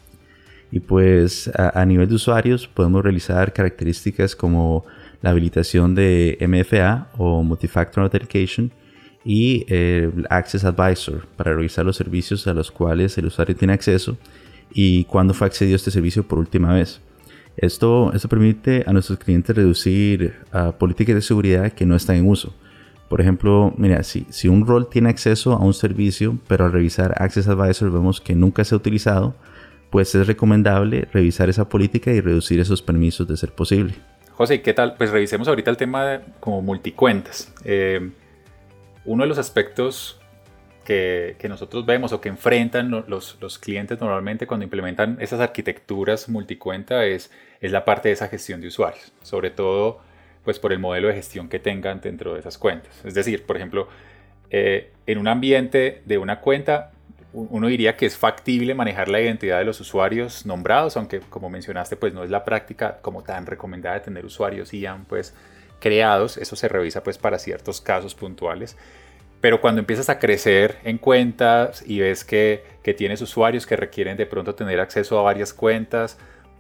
Y 0.72 0.80
pues 0.80 1.50
a, 1.56 1.82
a 1.82 1.86
nivel 1.86 2.08
de 2.08 2.16
usuarios 2.16 2.68
podemos 2.68 3.04
realizar 3.04 3.54
características 3.54 4.36
como 4.36 4.86
la 5.22 5.32
habilitación 5.32 5.96
de 5.96 6.38
MFA 6.42 7.10
o 7.18 7.44
Multifactor 7.44 8.04
Authentication 8.04 8.72
y 9.26 9.66
el 9.74 10.26
Access 10.30 10.64
Advisor 10.64 11.28
para 11.36 11.54
revisar 11.54 11.86
los 11.86 11.98
servicios 11.98 12.48
a 12.48 12.54
los 12.54 12.72
cuales 12.72 13.18
el 13.18 13.26
usuario 13.26 13.56
tiene 13.56 13.74
acceso 13.74 14.18
y 14.72 15.04
cuándo 15.06 15.34
fue 15.34 15.48
accedido 15.48 15.76
a 15.76 15.78
este 15.78 15.92
servicio 15.92 16.24
por 16.24 16.40
última 16.40 16.74
vez. 16.74 17.02
Esto, 17.58 18.14
esto 18.14 18.30
permite 18.30 18.84
a 18.88 18.94
nuestros 18.94 19.20
clientes 19.20 19.56
reducir 19.56 20.36
uh, 20.54 20.72
políticas 20.72 21.16
de 21.16 21.22
seguridad 21.22 21.74
que 21.74 21.86
no 21.86 21.96
están 21.96 22.16
en 22.16 22.28
uso. 22.28 22.54
Por 23.10 23.22
ejemplo, 23.22 23.74
mira, 23.76 24.04
si, 24.04 24.26
si 24.30 24.48
un 24.48 24.66
rol 24.66 24.88
tiene 24.88 25.10
acceso 25.10 25.54
a 25.54 25.58
un 25.58 25.74
servicio, 25.74 26.38
pero 26.48 26.66
al 26.66 26.72
revisar 26.72 27.16
Access 27.18 27.48
Advisor 27.48 27.92
vemos 27.92 28.22
que 28.22 28.36
nunca 28.36 28.64
se 28.64 28.76
ha 28.76 28.78
utilizado, 28.78 29.36
pues 29.90 30.14
es 30.14 30.28
recomendable 30.28 31.08
revisar 31.12 31.50
esa 31.50 31.68
política 31.68 32.12
y 32.12 32.22
reducir 32.22 32.60
esos 32.60 32.84
permisos 32.84 33.28
de 33.28 33.36
ser 33.36 33.52
posible. 33.52 33.96
José, 34.34 34.62
¿qué 34.62 34.74
tal? 34.74 34.96
Pues 34.96 35.10
revisemos 35.10 35.48
ahorita 35.48 35.72
el 35.72 35.78
tema 35.78 36.06
de, 36.06 36.20
como 36.40 36.62
multicuentas. 36.62 37.52
Eh, 37.66 38.12
uno 39.06 39.24
de 39.24 39.28
los 39.28 39.40
aspectos 39.40 40.20
que, 40.86 41.36
nosotros 41.48 41.86
vemos 41.86 42.14
o 42.14 42.22
que 42.22 42.30
enfrentan 42.30 42.90
los, 42.90 43.60
clientes 43.60 44.00
normalmente 44.00 44.48
cuando 44.48 44.64
implementan 44.64 45.18
esas 45.20 45.40
arquitecturas 45.40 46.30
multicuenta 46.30 47.06
es, 47.06 47.32
es 47.62 47.72
la 47.72 47.86
parte 47.86 48.10
de 48.10 48.14
esa 48.14 48.28
gestión 48.28 48.60
de 48.62 48.68
usuarios, 48.68 49.12
sobre 49.22 49.52
todo 49.52 50.00
pues 50.50 50.58
por 50.58 50.74
el 50.74 50.80
modelo 50.80 51.10
de 51.10 51.14
gestión 51.14 51.48
que 51.48 51.60
tengan 51.60 52.02
dentro 52.02 52.34
de 52.34 52.40
esas 52.40 52.58
cuentas. 52.58 53.06
Es 53.06 53.14
decir, 53.14 53.46
por 53.46 53.56
ejemplo, 53.56 53.88
eh, 54.50 54.90
en 55.06 55.20
un 55.20 55.28
ambiente 55.28 56.02
de 56.06 56.18
una 56.18 56.40
cuenta, 56.40 56.90
uno 57.34 57.68
diría 57.68 57.96
que 57.96 58.08
es 58.08 58.18
factible 58.18 58.74
manejar 58.74 59.10
la 59.10 59.22
identidad 59.22 59.60
de 59.60 59.66
los 59.66 59.80
usuarios 59.80 60.48
nombrados, 60.48 60.98
aunque 60.98 61.20
como 61.20 61.52
mencionaste, 61.52 61.98
pues 61.98 62.16
no 62.16 62.24
es 62.24 62.32
la 62.32 62.46
práctica 62.46 62.98
como 63.04 63.22
tan 63.22 63.46
recomendada 63.46 64.00
de 64.00 64.02
tener 64.02 64.26
usuarios 64.26 64.74
IAM 64.74 65.06
pues 65.06 65.36
creados, 65.80 66.36
eso 66.38 66.56
se 66.56 66.68
revisa 66.68 67.04
pues 67.04 67.20
para 67.20 67.38
ciertos 67.38 67.80
casos 67.80 68.16
puntuales. 68.16 68.76
Pero 69.42 69.62
cuando 69.62 69.82
empiezas 69.82 70.10
a 70.10 70.18
crecer 70.18 70.80
en 70.84 70.98
cuentas 70.98 71.84
y 71.86 72.00
ves 72.00 72.26
que, 72.26 72.80
tienes 72.98 73.22
usuarios 73.22 73.68
que 73.68 73.76
requieren 73.76 74.18
de 74.18 74.26
pronto 74.26 74.56
tener 74.56 74.80
acceso 74.80 75.20
a 75.20 75.22
varias 75.22 75.54
cuentas, 75.54 76.18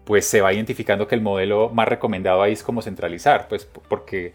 pues 0.09 0.25
se 0.25 0.41
va 0.41 0.51
identificando 0.51 1.07
que 1.07 1.13
el 1.13 1.21
modelo 1.21 1.69
más 1.69 1.87
recomendado 1.87 2.41
ahí 2.41 2.53
es 2.53 2.63
como 2.63 2.81
centralizar, 2.81 3.47
pues 3.47 3.65
porque 3.65 4.33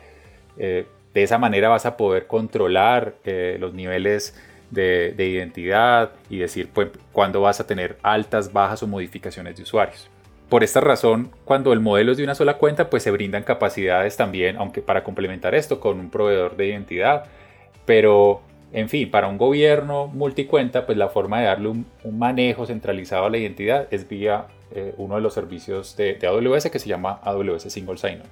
eh, 0.57 0.87
de 1.13 1.23
esa 1.25 1.37
manera 1.37 1.69
vas 1.69 1.85
a 1.85 1.97
poder 1.97 2.29
controlar 2.29 3.17
eh, 3.25 3.57
los 3.59 3.75
niveles 3.75 4.41
de, 4.71 5.13
identidad 5.19 6.13
y 6.31 6.39
decir 6.39 6.69
pues, 6.73 6.91
cuándo 7.11 7.41
vas 7.41 7.59
a 7.59 7.67
tener 7.67 7.97
altas, 8.05 8.53
bajas 8.53 8.85
o 8.85 8.87
modificaciones 8.87 9.57
de 9.57 9.65
usuarios. 9.65 10.09
Por 10.49 10.63
esta 10.63 10.81
razón, 10.81 11.33
cuando 11.45 11.73
el 11.73 11.81
modelo 11.81 12.13
es 12.13 12.19
de 12.19 12.23
una 12.23 12.37
sola 12.37 12.57
cuenta, 12.57 12.89
pues 12.89 13.03
se 13.03 13.11
brindan 13.11 13.43
capacidades 13.43 14.17
también, 14.17 14.57
aunque 14.59 14.81
para 14.81 15.03
complementar 15.03 15.57
esto 15.57 15.81
con 15.81 15.99
un 15.99 16.09
proveedor 16.09 16.57
de 16.57 16.69
identidad. 16.69 17.25
Pero, 17.85 18.43
en 18.73 18.89
fin, 18.89 19.11
para 19.11 19.27
un 19.27 19.39
gobierno 19.39 20.07
multicuenta, 20.07 20.87
pues 20.87 20.97
la 20.97 21.09
forma 21.09 21.41
de 21.41 21.47
darle 21.47 21.67
un, 21.67 21.87
manejo 22.13 22.65
centralizado 22.65 23.25
a 23.25 23.31
la 23.31 23.39
identidad 23.39 23.89
es 23.91 24.09
vía 24.09 24.47
eh, 24.75 24.93
uno 24.97 25.15
de 25.15 25.21
los 25.21 25.35
servicios 25.35 25.97
de, 25.97 26.19
AWS 26.27 26.69
que 26.71 26.79
se 26.79 26.89
llama 26.89 27.21
AWS 27.23 27.73
Single 27.73 27.97
Sign-On. 27.97 28.27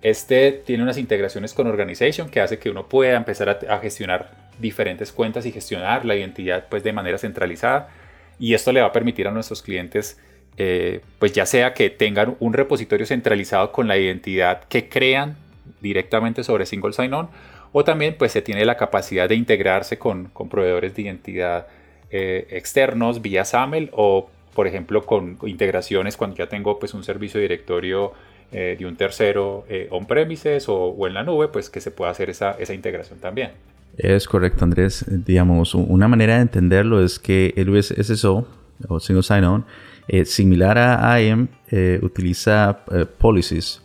Este 0.00 0.50
tiene 0.52 0.82
unas 0.82 0.98
integraciones 0.98 1.52
con 1.54 1.66
Organization 1.66 2.28
que 2.28 2.40
hace 2.40 2.58
que 2.58 2.70
uno 2.70 2.88
pueda 2.88 3.16
empezar 3.16 3.60
a, 3.68 3.78
gestionar 3.78 4.50
diferentes 4.58 5.12
cuentas 5.12 5.46
y 5.46 5.52
gestionar 5.52 6.04
la 6.04 6.16
identidad 6.16 6.66
pues 6.68 6.82
de 6.82 6.92
manera 6.92 7.18
centralizada 7.18 7.90
y 8.38 8.54
esto 8.54 8.72
le 8.72 8.80
va 8.80 8.88
a 8.88 8.92
permitir 8.92 9.28
a 9.28 9.30
nuestros 9.30 9.62
clientes 9.62 10.18
eh, 10.56 11.00
pues 11.18 11.32
ya 11.32 11.46
sea 11.46 11.72
que 11.74 11.90
tengan 11.90 12.36
un 12.40 12.52
repositorio 12.52 13.06
centralizado 13.06 13.72
con 13.72 13.88
la 13.88 13.96
identidad 13.96 14.64
que 14.64 14.88
crean 14.88 15.36
directamente 15.80 16.44
sobre 16.44 16.66
single 16.66 16.92
sign-on 16.92 17.28
o 17.72 17.84
también 17.84 18.16
pues 18.18 18.32
se 18.32 18.42
tiene 18.42 18.64
la 18.64 18.76
capacidad 18.76 19.28
de 19.28 19.34
integrarse 19.34 19.98
con, 19.98 20.26
con 20.26 20.48
proveedores 20.48 20.94
de 20.94 21.02
identidad 21.02 21.66
eh, 22.10 22.46
externos 22.50 23.22
vía 23.22 23.44
SAML 23.44 23.90
o 23.92 24.28
por 24.54 24.66
ejemplo 24.66 25.04
con 25.04 25.38
integraciones 25.46 26.16
cuando 26.16 26.36
ya 26.36 26.48
tengo 26.48 26.78
pues 26.78 26.94
un 26.94 27.04
servicio 27.04 27.40
directorio 27.40 28.12
eh, 28.52 28.76
de 28.78 28.86
un 28.86 28.96
tercero 28.96 29.64
on-premises 29.90 30.68
o, 30.68 30.76
o, 30.76 31.06
en 31.06 31.14
la 31.14 31.22
nube 31.22 31.48
pues 31.48 31.70
que 31.70 31.80
se 31.80 31.90
pueda 31.90 32.10
hacer 32.10 32.30
esa, 32.30 32.52
esa 32.52 32.74
integración 32.74 33.18
también. 33.18 33.52
Es 33.96 34.26
correcto, 34.26 34.64
Andrés. 34.64 35.04
Digamos, 35.08 35.74
una 35.74 36.08
manera 36.08 36.36
de 36.36 36.42
entenderlo 36.42 37.04
es 37.04 37.18
que 37.18 37.52
el 37.56 37.68
USSO 37.68 38.46
o 38.88 39.00
Single 39.00 39.22
Sign-On, 39.22 39.64
eh, 40.08 40.24
similar 40.24 40.78
a 40.78 41.20
IAM, 41.20 41.48
eh, 41.70 42.00
utiliza 42.02 42.80
eh, 42.90 43.06
policies. 43.06 43.82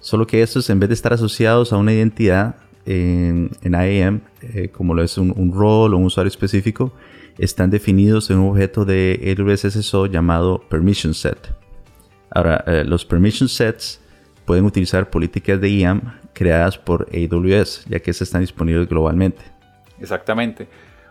Solo 0.00 0.26
que 0.26 0.42
estos, 0.42 0.70
en 0.70 0.78
vez 0.78 0.88
de 0.88 0.94
estar 0.94 1.12
asociados 1.12 1.72
a 1.72 1.76
una 1.76 1.92
identidad 1.92 2.56
en, 2.84 3.50
en 3.62 3.72
IAM, 3.72 4.20
como 4.72 4.94
lo 4.94 5.02
es 5.02 5.18
un, 5.18 5.32
un 5.36 5.52
rol 5.52 5.94
o 5.94 5.96
un 5.96 6.04
usuario 6.04 6.28
específico, 6.28 6.92
están 7.38 7.70
definidos 7.70 8.30
en 8.30 8.38
un 8.38 8.50
objeto 8.50 8.84
de 8.84 9.36
AWS 9.38 9.72
SSO 9.72 10.06
llamado 10.06 10.60
permission 10.68 11.14
set. 11.14 11.54
Ahora, 12.30 12.64
los 12.84 13.04
permission 13.04 13.48
sets 13.48 14.00
pueden 14.44 14.64
utilizar 14.64 15.10
políticas 15.10 15.60
de 15.60 15.70
IAM 15.70 16.18
creadas 16.32 16.78
por 16.78 17.08
AWS, 17.12 17.86
ya 17.88 17.98
que 18.00 18.10
estas 18.10 18.28
están 18.28 18.42
disponibles 18.42 18.88
globalmente. 18.88 19.42
Exactamente. 20.00 20.66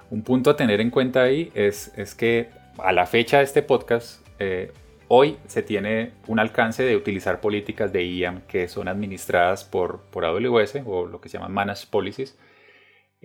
Un 0.09 0.21
punto 0.21 0.51
a 0.51 0.55
tener 0.55 0.81
en 0.81 0.91
cuenta 0.91 1.23
ahí 1.23 1.51
es, 1.55 1.91
es 1.95 2.13
que 2.13 2.49
a 2.77 2.91
la 2.91 3.05
fecha 3.05 3.39
de 3.39 3.43
este 3.43 3.61
podcast, 3.63 4.25
eh, 4.39 4.71
hoy 5.07 5.37
se 5.47 5.63
tiene 5.63 6.11
un 6.27 6.39
alcance 6.39 6.83
de 6.83 6.95
utilizar 6.95 7.41
políticas 7.41 7.91
de 7.91 8.05
IAM 8.05 8.41
que 8.41 8.67
son 8.67 8.87
administradas 8.87 9.63
por, 9.63 10.01
por 10.11 10.25
AWS 10.25 10.81
o 10.85 11.05
lo 11.05 11.21
que 11.21 11.29
se 11.29 11.37
llaman 11.37 11.53
Managed 11.53 11.89
Policies 11.89 12.35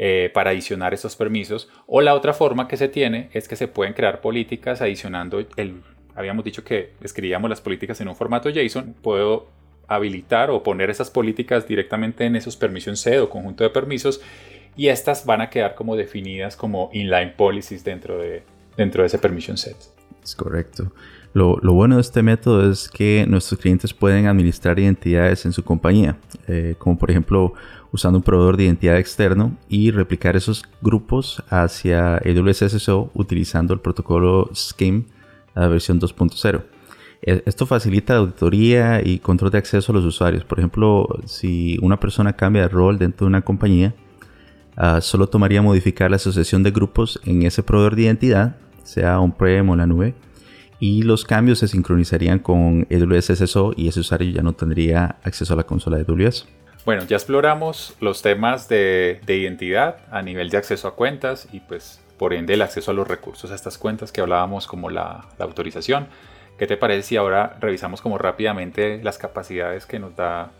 eh, 0.02 0.30
para 0.32 0.48
adicionar 0.48 0.94
estos 0.94 1.14
permisos. 1.14 1.68
O 1.86 2.00
la 2.00 2.14
otra 2.14 2.32
forma 2.32 2.68
que 2.68 2.78
se 2.78 2.88
tiene 2.88 3.28
es 3.34 3.48
que 3.48 3.54
se 3.54 3.68
pueden 3.68 3.92
crear 3.92 4.22
políticas 4.22 4.80
adicionando 4.80 5.44
el... 5.56 5.82
Habíamos 6.14 6.42
dicho 6.42 6.64
que 6.64 6.94
escribíamos 7.02 7.50
las 7.50 7.60
políticas 7.60 8.00
en 8.00 8.08
un 8.08 8.16
formato 8.16 8.48
JSON. 8.48 8.94
Puedo 9.02 9.48
habilitar 9.88 10.48
o 10.48 10.62
poner 10.62 10.88
esas 10.88 11.10
políticas 11.10 11.68
directamente 11.68 12.24
en 12.24 12.34
esos 12.34 12.56
permission 12.56 12.96
set 12.96 13.20
o 13.20 13.28
conjunto 13.28 13.62
de 13.62 13.68
permisos 13.68 14.22
y 14.74 14.88
estas 14.88 15.26
van 15.26 15.42
a 15.42 15.50
quedar 15.50 15.74
como 15.74 15.96
definidas 15.96 16.56
como 16.56 16.88
inline 16.94 17.34
policies 17.36 17.84
dentro 17.84 18.16
de, 18.16 18.42
dentro 18.78 19.02
de 19.02 19.08
ese 19.08 19.18
permission 19.18 19.58
set. 19.58 19.76
Es 20.24 20.34
correcto. 20.34 20.92
Lo, 21.32 21.60
bueno 21.60 21.94
de 21.94 22.00
este 22.00 22.22
método 22.22 22.68
es 22.68 22.88
que 22.88 23.24
nuestros 23.28 23.60
clientes 23.60 23.94
pueden 23.94 24.26
administrar 24.26 24.80
identidades 24.80 25.46
en 25.46 25.52
su 25.52 25.62
compañía, 25.62 26.18
eh, 26.48 26.74
como 26.78 26.98
por 26.98 27.10
ejemplo 27.10 27.54
usando 27.92 28.18
un 28.18 28.24
proveedor 28.24 28.56
de 28.56 28.64
identidad 28.64 28.98
externo 28.98 29.56
y 29.68 29.92
replicar 29.92 30.36
esos 30.36 30.64
grupos 30.80 31.42
hacia 31.48 32.16
AWS 32.16 32.68
SSO 32.70 33.10
utilizando 33.14 33.74
el 33.74 33.80
protocolo 33.80 34.50
SCIM, 34.52 35.04
la 35.54 35.68
versión 35.68 36.00
2.0. 36.00 36.64
E, 37.22 37.42
esto 37.46 37.66
facilita 37.66 38.14
la 38.14 38.20
auditoría 38.20 39.00
y 39.04 39.18
control 39.20 39.52
de 39.52 39.58
acceso 39.58 39.92
a 39.92 39.94
los 39.94 40.04
usuarios. 40.04 40.44
Por 40.44 40.58
ejemplo, 40.58 41.06
si 41.26 41.78
una 41.80 42.00
persona 42.00 42.32
cambia 42.32 42.62
de 42.62 42.68
rol 42.68 42.98
dentro 42.98 43.26
de 43.26 43.28
una 43.28 43.42
compañía, 43.42 43.94
ah, 44.76 45.00
solo 45.00 45.28
tomaría 45.28 45.62
modificar 45.62 46.10
la 46.10 46.16
asociación 46.16 46.64
de 46.64 46.72
grupos 46.72 47.20
en 47.24 47.42
ese 47.42 47.62
proveedor 47.62 47.94
de 47.94 48.02
identidad, 48.02 48.56
sea 48.82 49.20
on-prem 49.20 49.68
o 49.68 49.74
en 49.74 49.78
la 49.78 49.86
nube, 49.86 50.14
y 50.80 51.02
los 51.02 51.24
cambios 51.24 51.58
se 51.58 51.68
sincronizarían 51.68 52.38
con 52.38 52.88
AWS 52.90 53.26
SSO 53.36 53.74
y 53.76 53.88
ese 53.88 54.00
usuario 54.00 54.32
ya 54.32 54.42
no 54.42 54.54
tendría 54.54 55.16
acceso 55.22 55.52
a 55.52 55.56
la 55.56 55.64
consola 55.64 55.98
de 55.98 56.04
AWS. 56.08 56.48
Bueno, 56.86 57.04
ya 57.04 57.16
exploramos 57.16 57.94
los 58.00 58.22
temas 58.22 58.66
de, 58.68 59.20
identidad 59.28 59.98
a 60.10 60.22
nivel 60.22 60.48
de 60.48 60.56
acceso 60.56 60.88
a 60.88 60.96
cuentas 60.96 61.46
y 61.52 61.60
pues 61.60 62.00
por 62.18 62.32
ende 62.32 62.54
el 62.54 62.62
acceso 62.62 62.90
a 62.90 62.94
los 62.94 63.06
recursos 63.06 63.50
a 63.50 63.54
estas 63.54 63.76
cuentas 63.76 64.10
que 64.10 64.22
hablábamos 64.22 64.66
como 64.66 64.88
la 64.88 65.26
autorización. 65.38 66.08
¿Qué 66.58 66.66
te 66.66 66.76
parece 66.76 67.02
si 67.08 67.16
ahora 67.16 67.56
revisamos 67.60 68.00
como 68.00 68.18
rápidamente 68.18 69.00
las 69.02 69.18
capacidades 69.18 69.86
que 69.86 69.98
nos 69.98 70.16
da 70.16 70.50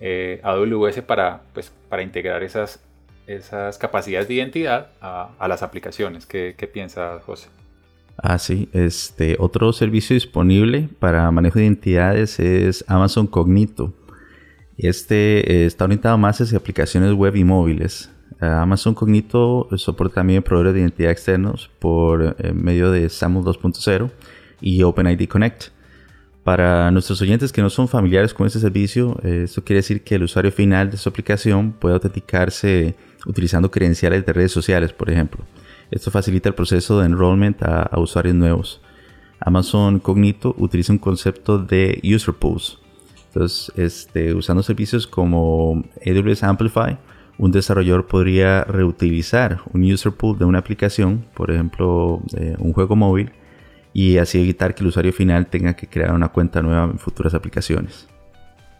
eh, 0.00 0.40
AWS 0.42 1.02
para, 1.02 1.40
pues, 1.52 1.72
para 1.88 2.02
integrar 2.02 2.42
esas, 2.42 2.80
esas 3.26 3.78
capacidades 3.78 4.28
de 4.28 4.34
identidad 4.34 4.88
a, 5.00 5.46
las 5.48 5.62
aplicaciones? 5.62 6.26
¿Qué, 6.26 6.54
¿Qué 6.56 6.66
piensas, 6.66 7.22
José? 7.22 7.48
Ah, 8.16 8.38
sí. 8.38 8.68
Este, 8.72 9.36
otro 9.38 9.72
servicio 9.72 10.14
disponible 10.14 10.88
para 10.98 11.30
manejo 11.30 11.58
de 11.58 11.66
identidades 11.66 12.40
es 12.40 12.84
Amazon 12.88 13.26
Cognito. 13.26 13.92
Este 14.78 15.62
eh, 15.62 15.66
está 15.66 15.84
orientado 15.84 16.18
más 16.18 16.40
hacia 16.40 16.58
aplicaciones 16.58 17.12
web 17.12 17.36
y 17.36 17.44
móviles. 17.44 18.10
Amazon 18.40 18.94
Cognito 18.94 19.68
soporta 19.76 20.16
también 20.16 20.42
proveedores 20.42 20.74
de 20.74 20.80
identidad 20.80 21.10
externos 21.10 21.70
por 21.78 22.36
eh, 22.38 22.52
medio 22.52 22.90
de 22.90 23.08
SAML 23.08 23.42
2.0 23.42 24.10
y 24.60 24.82
OpenID 24.82 25.28
Connect. 25.28 25.68
Para 26.44 26.90
nuestros 26.90 27.20
oyentes 27.22 27.50
que 27.50 27.62
no 27.62 27.70
son 27.70 27.88
familiares 27.88 28.32
con 28.32 28.46
este 28.46 28.60
servicio, 28.60 29.18
eh, 29.24 29.42
esto 29.44 29.64
quiere 29.64 29.78
decir 29.78 30.04
que 30.04 30.14
el 30.14 30.22
usuario 30.22 30.52
final 30.52 30.90
de 30.90 30.96
su 30.96 31.08
aplicación 31.08 31.72
puede 31.72 31.94
autenticarse 31.94 32.94
utilizando 33.26 33.70
credenciales 33.70 34.24
de 34.24 34.32
redes 34.32 34.52
sociales, 34.52 34.92
por 34.92 35.10
ejemplo. 35.10 35.44
Esto 35.90 36.10
facilita 36.10 36.48
el 36.48 36.54
proceso 36.54 36.98
de 36.98 37.06
enrollment 37.06 37.62
a, 37.62 37.90
usuarios 37.98 38.34
nuevos. 38.34 38.80
Amazon 39.40 40.00
Cognito 40.00 40.54
utiliza 40.58 40.92
un 40.92 40.98
concepto 40.98 41.58
de 41.58 42.00
user 42.02 42.34
pools. 42.34 42.78
Entonces, 43.28 43.72
este, 43.76 44.34
usando 44.34 44.62
servicios 44.62 45.06
como 45.06 45.84
AWS 46.04 46.42
Amplify, 46.42 46.98
un 47.38 47.52
desarrollador 47.52 48.06
podría 48.06 48.64
reutilizar 48.64 49.60
un 49.72 49.84
user 49.84 50.12
pool 50.12 50.38
de 50.38 50.46
una 50.46 50.58
aplicación, 50.58 51.26
por 51.34 51.50
ejemplo, 51.50 52.22
eh, 52.36 52.56
un 52.58 52.72
juego 52.72 52.96
móvil, 52.96 53.32
y 53.92 54.18
así 54.18 54.40
evitar 54.40 54.74
que 54.74 54.82
el 54.82 54.88
usuario 54.88 55.12
final 55.12 55.46
tenga 55.46 55.74
que 55.74 55.86
crear 55.86 56.12
una 56.12 56.28
cuenta 56.28 56.62
nueva 56.62 56.84
en 56.84 56.98
futuras 56.98 57.34
aplicaciones. 57.34 58.08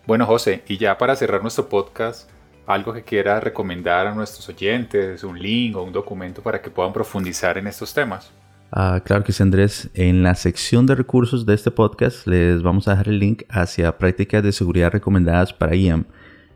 Bueno, 0.06 0.24
José, 0.24 0.62
y 0.68 0.78
ya 0.78 0.98
para 0.98 1.16
cerrar 1.16 1.42
nuestro 1.42 1.68
podcast, 1.68 2.30
algo 2.66 2.92
que 2.92 3.02
quiera 3.02 3.40
recomendar 3.40 4.06
a 4.06 4.14
nuestros 4.14 4.48
oyentes, 4.48 5.22
un 5.24 5.38
link 5.38 5.76
o 5.76 5.82
un 5.82 5.92
documento 5.92 6.42
para 6.42 6.60
que 6.60 6.70
puedan 6.70 6.92
profundizar 6.92 7.56
en 7.58 7.66
estos 7.66 7.94
temas. 7.94 8.30
Ah, 8.72 9.00
claro 9.04 9.22
que 9.22 9.32
sí, 9.32 9.42
Andrés. 9.42 9.88
En 9.94 10.22
la 10.22 10.34
sección 10.34 10.86
de 10.86 10.94
recursos 10.94 11.46
de 11.46 11.54
este 11.54 11.70
podcast 11.70 12.26
les 12.26 12.62
vamos 12.62 12.88
a 12.88 12.92
dejar 12.92 13.08
el 13.08 13.18
link 13.18 13.44
hacia 13.48 13.96
prácticas 13.96 14.42
de 14.42 14.52
seguridad 14.52 14.90
recomendadas 14.90 15.52
para 15.52 15.76
IAM. 15.76 16.04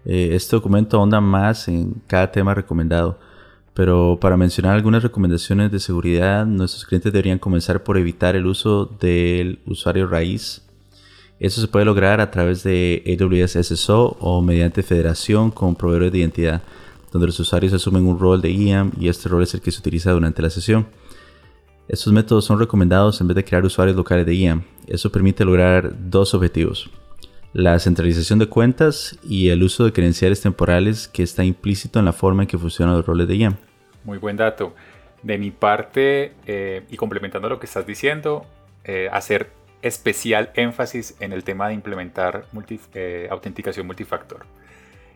Eh, 0.04 0.30
este 0.32 0.56
documento 0.56 0.96
ahonda 0.96 1.20
más 1.20 1.68
en 1.68 2.02
cada 2.06 2.30
tema 2.32 2.54
recomendado. 2.54 3.18
Pero 3.74 4.18
para 4.20 4.36
mencionar 4.36 4.74
algunas 4.74 5.02
recomendaciones 5.02 5.70
de 5.70 5.78
seguridad, 5.78 6.44
nuestros 6.44 6.84
clientes 6.84 7.12
deberían 7.12 7.38
comenzar 7.38 7.84
por 7.84 7.96
evitar 7.96 8.34
el 8.34 8.46
uso 8.46 8.86
del 8.86 9.60
usuario 9.64 10.08
raíz. 10.08 10.66
Eso 11.40 11.62
se 11.62 11.68
puede 11.68 11.86
lograr 11.86 12.20
a 12.20 12.30
través 12.30 12.62
de 12.62 13.02
AWS 13.18 13.66
SSO 13.66 14.18
o 14.20 14.42
mediante 14.42 14.82
federación 14.82 15.50
con 15.50 15.74
proveedores 15.74 16.12
de 16.12 16.18
identidad, 16.18 16.62
donde 17.10 17.28
los 17.28 17.40
usuarios 17.40 17.72
asumen 17.72 18.06
un 18.06 18.20
rol 18.20 18.42
de 18.42 18.52
IAM 18.52 18.92
y 19.00 19.08
este 19.08 19.30
rol 19.30 19.42
es 19.42 19.54
el 19.54 19.62
que 19.62 19.72
se 19.72 19.80
utiliza 19.80 20.12
durante 20.12 20.42
la 20.42 20.50
sesión. 20.50 20.86
Estos 21.88 22.12
métodos 22.12 22.44
son 22.44 22.58
recomendados 22.58 23.22
en 23.22 23.26
vez 23.26 23.36
de 23.36 23.44
crear 23.44 23.64
usuarios 23.64 23.96
locales 23.96 24.26
de 24.26 24.34
IAM. 24.34 24.64
Eso 24.86 25.10
permite 25.10 25.46
lograr 25.46 25.92
dos 26.10 26.34
objetivos. 26.34 26.90
La 27.54 27.78
centralización 27.78 28.38
de 28.38 28.46
cuentas 28.46 29.18
y 29.24 29.48
el 29.48 29.62
uso 29.62 29.86
de 29.86 29.94
credenciales 29.94 30.42
temporales 30.42 31.08
que 31.08 31.22
está 31.22 31.42
implícito 31.42 31.98
en 31.98 32.04
la 32.04 32.12
forma 32.12 32.42
en 32.42 32.48
que 32.48 32.58
funcionan 32.58 32.96
los 32.96 33.06
roles 33.06 33.26
de 33.26 33.36
IAM. 33.38 33.56
Muy 34.04 34.18
buen 34.18 34.36
dato. 34.36 34.74
De 35.22 35.38
mi 35.38 35.50
parte, 35.50 36.34
eh, 36.46 36.84
y 36.90 36.96
complementando 36.96 37.48
lo 37.48 37.58
que 37.58 37.66
estás 37.66 37.86
diciendo, 37.86 38.44
eh, 38.84 39.08
hacer 39.10 39.50
especial 39.82 40.50
énfasis 40.54 41.16
en 41.20 41.32
el 41.32 41.44
tema 41.44 41.68
de 41.68 41.74
implementar 41.74 42.46
eh, 42.94 43.28
autenticación 43.30 43.86
multifactor. 43.86 44.46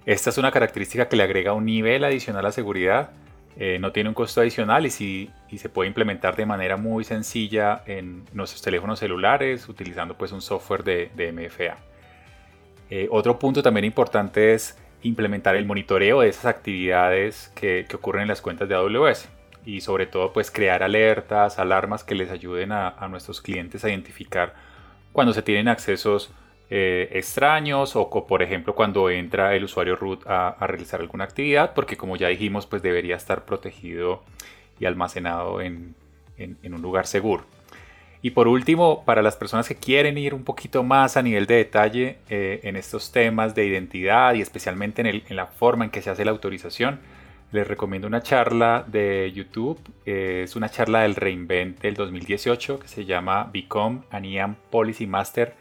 Esta 0.06 0.30
es 0.30 0.38
una 0.38 0.50
característica 0.50 1.08
que 1.08 1.16
le 1.16 1.22
agrega 1.22 1.52
un 1.52 1.64
nivel 1.64 2.04
adicional 2.04 2.44
a 2.46 2.52
seguridad, 2.52 3.10
eh, 3.56 3.78
no 3.78 3.92
tiene 3.92 4.08
un 4.08 4.14
costo 4.14 4.40
adicional 4.40 4.84
y, 4.84 4.90
si, 4.90 5.30
se 5.56 5.68
puede 5.68 5.86
implementar 5.86 6.34
de 6.34 6.44
manera 6.44 6.76
muy 6.76 7.04
sencilla 7.04 7.82
en 7.86 8.24
nuestros 8.32 8.60
teléfonos 8.62 8.98
celulares 8.98 9.68
utilizando 9.68 10.16
pues 10.16 10.32
un 10.32 10.42
software 10.42 10.82
de, 10.82 11.32
MFA. 11.32 11.76
Eh, 12.90 13.08
otro 13.10 13.38
punto 13.38 13.62
también 13.62 13.84
importante 13.84 14.54
es 14.54 14.76
implementar 15.02 15.54
el 15.54 15.66
monitoreo 15.66 16.20
de 16.20 16.28
esas 16.28 16.46
actividades 16.46 17.52
que, 17.54 17.86
ocurren 17.94 18.22
en 18.22 18.28
las 18.28 18.40
cuentas 18.40 18.68
de 18.68 18.74
AWS 18.74 19.28
y 19.66 19.80
sobre 19.80 20.06
todo 20.06 20.32
pues 20.32 20.50
crear 20.50 20.82
alertas, 20.82 21.58
alarmas 21.58 22.04
que 22.04 22.14
les 22.14 22.30
ayuden 22.30 22.72
a, 22.72 23.08
nuestros 23.08 23.40
clientes 23.40 23.84
a 23.84 23.88
identificar 23.88 24.54
cuando 25.12 25.32
se 25.32 25.42
tienen 25.42 25.68
accesos 25.68 26.32
eh, 26.70 27.08
extraños 27.12 27.94
o 27.94 28.10
por 28.26 28.42
ejemplo 28.42 28.74
cuando 28.74 29.10
entra 29.10 29.54
el 29.54 29.64
usuario 29.64 29.96
root 29.96 30.26
a, 30.26 30.56
realizar 30.66 31.00
alguna 31.00 31.24
actividad 31.24 31.72
porque 31.74 31.96
como 31.96 32.16
ya 32.16 32.28
dijimos 32.28 32.66
pues 32.66 32.82
debería 32.82 33.16
estar 33.16 33.44
protegido 33.44 34.22
y 34.80 34.86
almacenado 34.86 35.60
en, 35.60 35.94
un 36.38 36.82
lugar 36.82 37.06
seguro. 37.06 37.44
Y 38.20 38.30
por 38.30 38.48
último, 38.48 39.04
para 39.04 39.20
las 39.20 39.36
personas 39.36 39.68
que 39.68 39.74
quieren 39.74 40.16
ir 40.16 40.32
un 40.32 40.44
poquito 40.44 40.82
más 40.82 41.18
a 41.18 41.22
nivel 41.22 41.44
de 41.44 41.56
detalle 41.56 42.16
eh, 42.30 42.60
en 42.62 42.74
estos 42.74 43.12
temas 43.12 43.54
de 43.54 43.66
identidad 43.66 44.32
y 44.32 44.40
especialmente 44.40 45.02
en, 45.02 45.22
en 45.28 45.36
la 45.36 45.46
forma 45.46 45.84
en 45.84 45.90
que 45.90 46.00
se 46.00 46.08
hace 46.08 46.24
la 46.24 46.30
autorización, 46.30 47.00
les 47.52 47.66
recomiendo 47.66 48.08
una 48.08 48.22
charla 48.22 48.84
de 48.86 49.30
YouTube. 49.32 49.80
Eh, 50.06 50.42
es 50.44 50.56
una 50.56 50.68
charla 50.68 51.02
del 51.02 51.14
Reinvent 51.14 51.80
del 51.80 51.94
2018 51.94 52.80
que 52.80 52.88
se 52.88 53.04
llama 53.04 53.50
Become 53.52 54.02
an 54.10 54.24
IAM 54.24 54.56
Policy 54.70 55.06
Master 55.06 55.54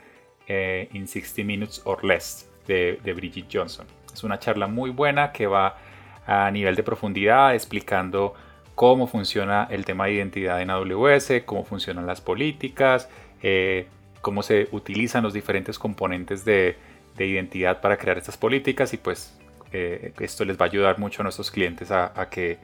eh, 0.47 0.89
in 0.93 1.07
60 1.07 1.43
Minutes 1.43 1.81
or 1.85 2.03
Less 2.03 2.49
de, 2.67 2.99
de 3.03 3.13
Bridget 3.13 3.47
Johnson. 3.51 3.85
Es 4.13 4.23
una 4.23 4.39
charla 4.39 4.67
muy 4.67 4.89
buena 4.89 5.31
que 5.31 5.47
va 5.47 5.77
a 6.25 6.49
nivel 6.51 6.75
de 6.75 6.83
profundidad 6.83 7.53
explicando 7.53 8.33
cómo 8.75 9.07
funciona 9.07 9.67
el 9.69 9.85
tema 9.85 10.05
de 10.05 10.13
identidad 10.13 10.61
en 10.61 10.69
AWS, 10.69 11.43
cómo 11.45 11.63
funcionan 11.63 12.05
las 12.05 12.21
políticas, 12.21 13.09
eh, 13.41 13.87
cómo 14.21 14.41
se 14.41 14.67
utilizan 14.71 15.23
los 15.23 15.33
diferentes 15.33 15.77
componentes 15.77 16.45
de, 16.45 16.77
de, 17.17 17.27
identidad 17.27 17.81
para 17.81 17.97
crear 17.97 18.17
estas 18.17 18.37
políticas 18.37 18.93
y 18.93 18.97
pues 18.97 19.37
eh, 19.73 20.13
esto 20.19 20.45
les 20.45 20.55
va 20.55 20.65
a 20.65 20.69
ayudar 20.69 20.99
mucho 20.99 21.21
a 21.21 21.23
nuestros 21.23 21.49
clientes 21.49 21.89
a, 21.91 22.11
que, 22.29 22.59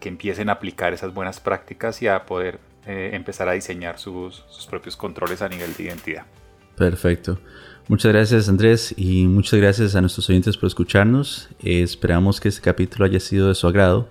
que 0.00 0.08
empiecen 0.08 0.48
a 0.48 0.52
aplicar 0.52 0.94
esas 0.94 1.12
buenas 1.12 1.38
prácticas 1.38 2.00
y 2.00 2.08
a 2.08 2.24
poder 2.24 2.58
eh, 2.86 3.10
empezar 3.12 3.46
a 3.48 3.52
diseñar 3.52 3.98
sus, 3.98 4.42
propios 4.68 4.96
controles 4.96 5.42
a 5.42 5.48
nivel 5.48 5.74
de 5.74 5.84
identidad. 5.84 6.24
Perfecto. 6.76 7.38
Muchas 7.88 8.12
gracias 8.12 8.48
Andrés 8.48 8.94
y 8.96 9.26
muchas 9.26 9.60
gracias 9.60 9.94
a 9.94 10.00
nuestros 10.00 10.30
oyentes 10.30 10.56
por 10.56 10.68
escucharnos. 10.68 11.50
Esperamos 11.62 12.40
que 12.40 12.48
este 12.48 12.62
capítulo 12.62 13.04
haya 13.04 13.20
sido 13.20 13.48
de 13.48 13.54
su 13.54 13.66
agrado 13.66 14.08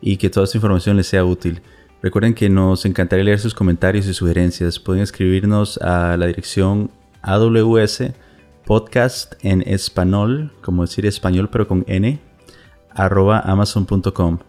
y 0.00 0.16
que 0.16 0.30
toda 0.30 0.44
esta 0.44 0.56
información 0.56 0.96
les 0.96 1.08
sea 1.08 1.24
útil. 1.24 1.60
Recuerden 2.00 2.32
que 2.32 2.48
nos 2.48 2.86
encantaría 2.86 3.24
leer 3.24 3.40
sus 3.40 3.54
comentarios 3.54 4.06
y 4.06 4.14
sugerencias. 4.14 4.78
Pueden 4.78 5.02
escribirnos 5.02 5.76
a 5.78 6.16
la 6.16 6.26
dirección 6.26 6.90
AWS 7.22 8.04
podcast 8.68 9.32
en 9.40 9.62
español, 9.62 10.52
como 10.60 10.82
decir 10.82 11.06
español 11.06 11.48
pero 11.50 11.66
con 11.66 11.86
n, 11.88 12.20
arroba 12.90 13.40
amazon.com. 13.40 14.40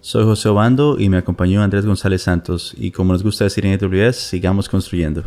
Soy 0.00 0.22
José 0.22 0.48
Obando 0.48 0.96
y 0.96 1.08
me 1.08 1.16
acompañó 1.16 1.60
Andrés 1.60 1.84
González 1.84 2.22
Santos 2.22 2.72
y 2.78 2.92
como 2.92 3.12
nos 3.12 3.24
gusta 3.24 3.42
decir 3.42 3.66
en 3.66 3.76
AWS, 3.76 4.14
sigamos 4.14 4.68
construyendo. 4.68 5.24